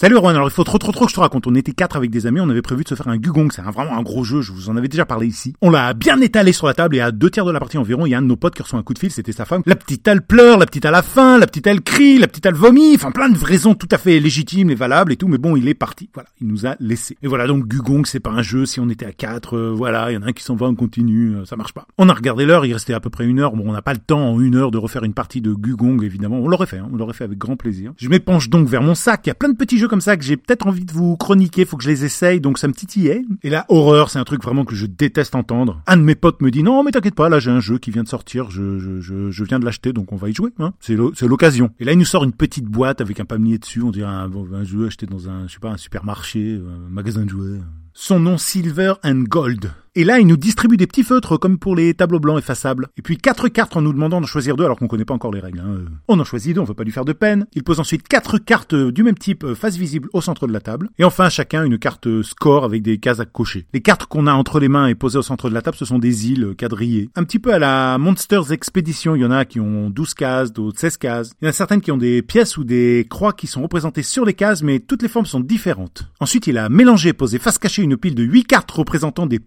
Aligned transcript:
Salut 0.00 0.14
Erwan, 0.14 0.34
alors 0.34 0.48
il 0.48 0.50
faut 0.50 0.64
trop 0.64 0.78
trop 0.78 0.92
trop 0.92 1.04
que 1.04 1.10
je 1.10 1.14
te 1.14 1.20
raconte. 1.20 1.46
On 1.46 1.54
était 1.54 1.72
quatre 1.72 1.94
avec 1.94 2.10
des 2.10 2.26
amis, 2.26 2.40
on 2.40 2.48
avait 2.48 2.62
prévu 2.62 2.84
de 2.84 2.88
se 2.88 2.94
faire 2.94 3.08
un 3.08 3.18
Gugong, 3.18 3.52
c'est 3.52 3.60
vraiment 3.60 3.98
un 3.98 4.02
gros 4.02 4.24
jeu, 4.24 4.40
je 4.40 4.50
vous 4.50 4.70
en 4.70 4.76
avais 4.78 4.88
déjà 4.88 5.04
parlé 5.04 5.26
ici. 5.26 5.52
On 5.60 5.68
l'a 5.68 5.92
bien 5.92 6.18
étalé 6.22 6.52
sur 6.52 6.66
la 6.66 6.72
table 6.72 6.96
et 6.96 7.00
à 7.00 7.12
deux 7.12 7.28
tiers 7.28 7.44
de 7.44 7.52
la 7.52 7.58
partie 7.58 7.76
environ, 7.76 8.06
il 8.06 8.08
y 8.12 8.14
a 8.14 8.18
un 8.18 8.22
de 8.22 8.26
nos 8.26 8.36
potes 8.36 8.54
qui 8.54 8.62
reçoit 8.62 8.78
un 8.78 8.82
coup 8.82 8.94
de 8.94 8.98
fil, 8.98 9.10
c'était 9.10 9.32
sa 9.32 9.44
femme. 9.44 9.60
La 9.66 9.76
petite 9.76 10.08
elle 10.08 10.22
pleure, 10.22 10.56
la 10.56 10.64
petite 10.64 10.86
à 10.86 10.90
la 10.90 11.02
fin, 11.02 11.38
la 11.38 11.46
petite 11.46 11.66
elle 11.66 11.82
crie, 11.82 12.18
la 12.18 12.28
petite 12.28 12.46
elle 12.46 12.54
vomit, 12.54 12.94
enfin 12.94 13.10
plein 13.10 13.28
de 13.28 13.36
raisons 13.36 13.74
tout 13.74 13.88
à 13.90 13.98
fait 13.98 14.18
légitimes 14.20 14.70
et 14.70 14.74
valables 14.74 15.12
et 15.12 15.16
tout, 15.16 15.28
mais 15.28 15.36
bon, 15.36 15.54
il 15.54 15.68
est 15.68 15.74
parti. 15.74 16.08
Voilà, 16.14 16.30
il 16.40 16.46
nous 16.46 16.64
a 16.64 16.76
laissé. 16.80 17.18
Et 17.22 17.28
voilà, 17.28 17.46
donc 17.46 17.68
Gugong, 17.68 18.06
c'est 18.06 18.20
pas 18.20 18.30
un 18.30 18.40
jeu, 18.40 18.64
si 18.64 18.80
on 18.80 18.88
était 18.88 19.04
à 19.04 19.12
quatre, 19.12 19.54
euh, 19.58 19.70
voilà, 19.70 20.10
il 20.10 20.14
y 20.14 20.16
en 20.16 20.22
a 20.22 20.28
un 20.28 20.32
qui 20.32 20.44
s'en 20.44 20.56
va, 20.56 20.64
on 20.64 20.74
continue, 20.74 21.34
euh, 21.34 21.44
ça 21.44 21.56
marche 21.56 21.74
pas. 21.74 21.86
On 21.98 22.08
a 22.08 22.14
regardé 22.14 22.46
l'heure, 22.46 22.64
il 22.64 22.72
restait 22.72 22.94
à 22.94 23.00
peu 23.00 23.10
près 23.10 23.26
une 23.26 23.38
heure, 23.38 23.52
bon, 23.52 23.64
on 23.68 23.72
n'a 23.72 23.82
pas 23.82 23.92
le 23.92 24.00
temps 24.00 24.30
en 24.30 24.40
une 24.40 24.56
heure 24.56 24.70
de 24.70 24.78
refaire 24.78 25.04
une 25.04 25.12
partie 25.12 25.42
de 25.42 25.52
Gugong, 25.52 26.02
évidemment. 26.02 26.38
On 26.38 26.48
l'aurait 26.48 26.64
fait, 26.64 26.78
hein, 26.78 26.88
on 26.90 26.96
l'aurait 26.96 27.12
fait 27.12 27.24
avec 27.24 27.36
grand 27.36 27.56
plaisir. 27.56 27.92
Je 27.98 28.08
m'épanche 28.08 28.48
donc 28.48 28.66
vers 28.66 28.82
mon 28.82 28.94
sac, 28.94 29.26
il 29.26 29.28
y 29.28 29.32
a 29.32 29.34
plein 29.34 29.50
de 29.50 29.56
jeux 29.76 29.89
comme 29.90 30.00
ça 30.00 30.16
que 30.16 30.24
j'ai 30.24 30.36
peut-être 30.36 30.66
envie 30.66 30.84
de 30.84 30.92
vous 30.92 31.16
chroniquer, 31.16 31.64
faut 31.64 31.76
que 31.76 31.82
je 31.82 31.90
les 31.90 32.04
essaye, 32.04 32.40
donc 32.40 32.58
ça 32.58 32.68
me 32.68 32.72
titillait. 32.72 33.22
Et 33.42 33.50
la 33.50 33.66
horreur, 33.68 34.08
c'est 34.08 34.18
un 34.18 34.24
truc 34.24 34.42
vraiment 34.42 34.64
que 34.64 34.74
je 34.74 34.86
déteste 34.86 35.34
entendre. 35.34 35.82
Un 35.86 35.96
de 35.96 36.02
mes 36.02 36.14
potes 36.14 36.40
me 36.40 36.50
dit 36.50 36.62
non 36.62 36.82
mais 36.82 36.92
t'inquiète 36.92 37.16
pas, 37.16 37.28
là 37.28 37.40
j'ai 37.40 37.50
un 37.50 37.60
jeu 37.60 37.78
qui 37.78 37.90
vient 37.90 38.04
de 38.04 38.08
sortir, 38.08 38.50
je, 38.50 38.78
je, 38.78 39.30
je, 39.30 39.44
viens 39.44 39.58
de 39.58 39.64
l'acheter, 39.64 39.92
donc 39.92 40.12
on 40.12 40.16
va 40.16 40.30
y 40.30 40.34
jouer. 40.34 40.50
Hein. 40.60 40.72
C'est 40.80 40.96
l'occasion. 40.96 41.70
Et 41.80 41.84
là 41.84 41.92
il 41.92 41.98
nous 41.98 42.04
sort 42.04 42.24
une 42.24 42.32
petite 42.32 42.66
boîte 42.66 43.00
avec 43.00 43.18
un 43.20 43.24
palmier 43.24 43.58
dessus, 43.58 43.82
on 43.82 43.90
dirait 43.90 44.08
un, 44.08 44.30
un 44.54 44.64
jeu 44.64 44.86
acheté 44.86 45.06
dans 45.06 45.28
un, 45.28 45.48
je 45.48 45.54
sais 45.54 45.58
pas, 45.58 45.70
un 45.70 45.76
supermarché, 45.76 46.60
un 46.64 46.88
magasin 46.88 47.24
de 47.24 47.30
jouets. 47.30 47.58
Son 47.92 48.20
nom 48.20 48.38
Silver 48.38 48.94
and 49.02 49.24
Gold. 49.28 49.72
Et 49.96 50.04
là, 50.04 50.20
il 50.20 50.26
nous 50.28 50.36
distribue 50.36 50.76
des 50.76 50.86
petits 50.86 51.02
feutres 51.02 51.36
comme 51.36 51.58
pour 51.58 51.74
les 51.74 51.94
tableaux 51.94 52.20
blancs 52.20 52.38
effaçables. 52.38 52.88
Et 52.96 53.02
puis 53.02 53.16
quatre 53.16 53.48
cartes 53.48 53.76
en 53.76 53.82
nous 53.82 53.92
demandant 53.92 54.20
de 54.20 54.26
choisir 54.26 54.56
deux 54.56 54.64
alors 54.64 54.78
qu'on 54.78 54.86
connaît 54.86 55.04
pas 55.04 55.14
encore 55.14 55.32
les 55.32 55.40
règles. 55.40 55.58
Hein. 55.58 55.90
On 56.06 56.20
en 56.20 56.24
choisit 56.24 56.54
deux, 56.54 56.60
on 56.60 56.64
veut 56.64 56.74
pas 56.74 56.84
lui 56.84 56.92
faire 56.92 57.04
de 57.04 57.12
peine. 57.12 57.46
Il 57.54 57.64
pose 57.64 57.80
ensuite 57.80 58.06
quatre 58.06 58.38
cartes 58.38 58.74
du 58.74 59.02
même 59.02 59.18
type 59.18 59.42
euh, 59.42 59.56
face 59.56 59.76
visible 59.76 60.08
au 60.12 60.20
centre 60.20 60.46
de 60.46 60.52
la 60.52 60.60
table. 60.60 60.90
Et 61.00 61.04
enfin, 61.04 61.28
chacun 61.28 61.64
une 61.64 61.76
carte 61.76 62.06
euh, 62.06 62.22
score 62.22 62.64
avec 62.64 62.82
des 62.82 62.98
cases 62.98 63.18
à 63.18 63.24
cocher. 63.24 63.66
Les 63.72 63.80
cartes 63.80 64.06
qu'on 64.06 64.28
a 64.28 64.32
entre 64.32 64.60
les 64.60 64.68
mains 64.68 64.86
et 64.86 64.94
posées 64.94 65.18
au 65.18 65.22
centre 65.22 65.48
de 65.48 65.54
la 65.54 65.62
table, 65.62 65.76
ce 65.76 65.84
sont 65.84 65.98
des 65.98 66.30
îles 66.30 66.54
quadrillées. 66.56 67.10
Un 67.16 67.24
petit 67.24 67.40
peu 67.40 67.52
à 67.52 67.58
la 67.58 67.98
Monsters 67.98 68.52
Expedition, 68.52 69.16
il 69.16 69.22
y 69.22 69.24
en 69.24 69.32
a 69.32 69.44
qui 69.44 69.58
ont 69.58 69.90
12 69.90 70.14
cases, 70.14 70.52
d'autres 70.52 70.78
16 70.78 70.96
cases. 70.98 71.32
Il 71.42 71.46
y 71.46 71.48
en 71.48 71.50
a 71.50 71.52
certaines 71.52 71.80
qui 71.80 71.90
ont 71.90 71.96
des 71.96 72.22
pièces 72.22 72.56
ou 72.56 72.62
des 72.62 73.08
croix 73.10 73.32
qui 73.32 73.48
sont 73.48 73.62
représentées 73.62 74.04
sur 74.04 74.24
les 74.24 74.34
cases, 74.34 74.62
mais 74.62 74.78
toutes 74.78 75.02
les 75.02 75.08
formes 75.08 75.26
sont 75.26 75.40
différentes. 75.40 76.08
Ensuite, 76.20 76.46
il 76.46 76.58
a 76.58 76.68
mélangé, 76.68 77.12
posé 77.12 77.40
face 77.40 77.58
cachée 77.58 77.82
une 77.82 77.96
pile 77.96 78.14
de 78.14 78.22
8 78.22 78.44
cartes 78.44 78.70
représentant 78.70 79.26
des 79.26 79.40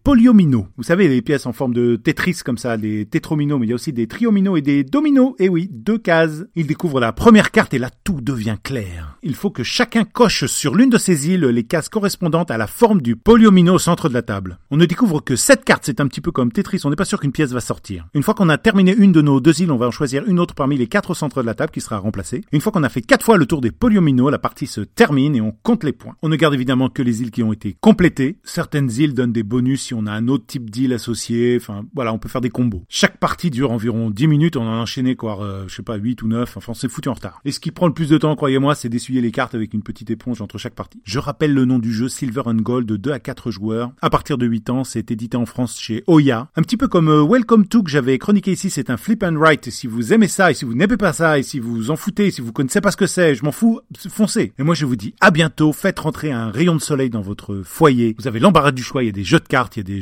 Vous 0.78 0.84
savez, 0.84 1.08
les 1.08 1.22
pièces 1.22 1.46
en 1.46 1.54
forme 1.54 1.76
de 1.76 1.96
Tetris 1.96 2.40
comme 2.44 2.58
ça, 2.58 2.76
des 2.78 3.06
tétrominos, 3.06 3.60
mais 3.60 3.68
il 3.68 3.70
y 3.70 3.72
a 3.72 3.76
aussi 3.76 3.94
des 3.94 4.08
triominos 4.08 4.58
et 4.58 4.64
des 4.64 4.84
dominos. 4.84 5.36
Et 5.38 5.48
oui, 5.48 5.70
deux 5.72 6.00
cases. 6.00 6.46
Il 6.56 6.66
découvre 6.66 7.00
la 7.00 7.14
première 7.14 7.52
carte 7.52 7.76
et 7.76 7.78
là 7.78 7.92
tout 8.04 8.20
devient 8.20 8.58
clair. 8.64 9.16
Il 9.22 9.36
faut 9.36 9.52
que 9.52 9.64
chacun 9.64 10.06
coche 10.06 10.46
sur 10.46 10.74
l'une 10.74 10.90
de 10.90 10.98
ces 10.98 11.30
îles 11.30 11.46
les 11.46 11.64
cases 11.64 11.88
correspondantes 11.88 12.50
à 12.50 12.58
la 12.58 12.66
forme 12.66 13.02
du 13.02 13.16
polyomino 13.16 13.76
au 13.76 13.80
centre 13.80 14.10
de 14.10 14.14
la 14.16 14.24
table. 14.24 14.58
On 14.72 14.78
ne 14.78 14.86
découvre 14.86 15.22
que 15.22 15.36
cette 15.36 15.66
carte, 15.66 15.84
c'est 15.86 16.02
un 16.02 16.08
petit 16.08 16.20
peu 16.20 16.32
comme 16.32 16.52
Tetris, 16.52 16.82
on 16.84 16.90
n'est 16.90 16.96
pas 16.96 17.06
sûr 17.06 17.20
qu'une 17.20 17.32
pièce 17.32 17.52
va 17.52 17.62
sortir. 17.62 18.08
Une 18.16 18.24
fois 18.24 18.34
qu'on 18.34 18.50
a 18.50 18.58
terminé 18.58 18.96
une 18.96 19.12
de 19.12 19.22
nos 19.22 19.40
deux 19.40 19.62
îles, 19.62 19.72
on 19.72 19.78
va 19.78 19.88
en 19.88 19.92
choisir 19.92 20.28
une 20.28 20.40
autre 20.40 20.56
parmi 20.56 20.78
les 20.78 20.88
quatre 20.88 21.12
au 21.12 21.16
centre 21.16 21.44
de 21.44 21.46
la 21.46 21.54
table 21.54 21.72
qui 21.72 21.82
sera 21.82 22.00
remplacée. 22.00 22.44
Une 22.52 22.62
fois 22.62 22.72
qu'on 22.72 22.84
a 22.84 22.90
fait 22.90 23.02
quatre 23.02 23.24
fois 23.24 23.38
le 23.38 23.46
tour 23.46 23.62
des 23.62 23.72
polyomino, 23.72 24.32
la 24.32 24.40
partie 24.40 24.66
se 24.66 24.82
termine 24.82 25.36
et 25.36 25.42
on 25.42 25.56
compte 25.62 25.84
les 25.84 25.94
points. 25.94 26.16
On 26.24 26.30
ne 26.30 26.36
garde 26.36 26.56
évidemment 26.56 26.90
que 26.90 27.04
les 27.04 27.22
îles 27.22 27.32
qui 27.32 27.44
ont 27.44 27.54
été 27.54 27.78
complétées. 27.80 28.38
Certaines 28.44 28.90
îles 28.90 29.14
donnent 29.14 29.32
des 29.32 29.44
bonus 29.44 29.84
si 29.84 29.94
on 29.94 30.08
a 30.08 30.12
un 30.12 30.23
autre 30.30 30.46
type 30.46 30.70
d'île 30.70 30.94
associé. 30.94 31.58
Enfin, 31.60 31.86
voilà, 31.94 32.14
on 32.14 32.20
peut 32.20 32.30
faire 32.30 32.42
des 32.42 32.50
combos. 32.50 32.84
Chaque 32.90 33.18
partie 33.18 33.50
dure 33.50 33.72
environ 33.72 34.10
10 34.10 34.28
minutes. 34.28 34.58
On 34.58 34.64
en 34.64 34.74
a 34.74 34.82
enchaîné, 34.82 35.16
quoi, 35.16 35.44
euh, 35.44 35.66
je 35.68 35.76
sais 35.76 35.84
pas, 35.84 35.96
8 35.96 36.22
ou 36.22 36.28
9. 36.28 36.58
Enfin, 36.58 36.74
c'est 36.74 36.90
foutu 36.90 37.10
en 37.10 37.14
retard. 37.14 37.42
Et 37.46 37.52
ce 37.52 37.60
qui 37.60 37.72
prend 37.72 37.88
le 37.88 37.94
plus 37.94 38.10
de 38.10 38.18
temps, 38.18 38.36
croyez-moi, 38.36 38.76
c'est 38.76 38.90
d'essuyer 38.90 39.22
les 39.22 39.32
cartes 39.32 39.56
avec 39.56 39.74
une 39.74 39.84
petite 39.84 40.10
éponge 40.10 40.42
entre 40.42 40.58
chaque 40.58 40.76
partie. 40.76 41.02
Je 41.04 41.20
rappelle 41.20 41.54
le 41.54 41.66
nom 41.66 41.80
du 41.80 41.94
jeu 41.94 42.08
Silver 42.08 42.44
and 42.46 42.56
Gold 42.56 42.88
de 42.88 42.98
2 42.98 43.12
à 43.12 43.20
4 43.20 43.52
joueurs. 43.52 43.92
À 44.02 44.10
partir 44.10 44.38
de 44.38 44.46
8 44.46 44.70
ans, 44.70 44.84
c'est 44.84 45.12
édité 45.12 45.38
en 45.38 45.46
France 45.46 45.80
chez 45.80 46.04
Oya. 46.08 46.50
Un 46.56 46.62
petit 46.62 46.78
peu 46.78 46.88
comme 46.88 47.10
euh, 47.10 47.26
Welcome 47.26 47.68
to 47.68 47.84
que 47.84 47.90
j'avais 47.90 48.18
chroniqué 48.18 48.52
ici, 48.52 48.70
c'est 48.70 48.90
un 48.90 48.98
flip 48.98 49.24
and 49.24 49.36
write. 49.36 49.70
Si 49.70 49.88
vous 49.88 50.14
aimez 50.14 50.28
ça 50.28 50.52
et 50.52 50.54
si 50.54 50.66
vous 50.66 50.74
n'aimez 50.74 50.98
pas 50.98 51.14
ça 51.14 51.40
et 51.40 51.44
si 51.44 51.60
vous 51.60 51.92
en 51.92 51.96
foutez, 51.96 52.32
si 52.32 52.42
vous 52.42 52.52
connaissez 52.52 52.82
pas 52.82 52.92
ce 52.92 52.98
que 52.98 53.08
c'est, 53.08 53.36
je 53.36 53.44
m'en 53.44 53.52
fous, 53.52 53.82
foncez. 54.10 54.54
Et 54.58 54.64
moi, 54.64 54.76
je 54.76 54.86
vous 54.86 54.96
dis 54.96 55.14
à 55.22 55.32
bientôt. 55.32 55.74
Faites 55.74 56.00
rentrer 56.00 56.32
un 56.32 56.50
rayon 56.52 56.76
de 56.76 56.82
soleil 56.82 57.10
dans 57.10 57.22
votre 57.22 57.62
foyer. 57.64 58.16
Vous 58.18 58.28
avez 58.28 58.40
l'embarras 58.40 58.72
du 58.72 58.84
choix. 58.84 59.04
Il 59.04 59.08
y 59.08 59.10
a 59.10 59.14
des 59.14 59.24
jeux 59.24 59.40
de 59.40 59.48
cartes, 59.48 59.76
il 59.76 59.80
y 59.80 59.82
a 59.82 59.84
des 59.84 60.02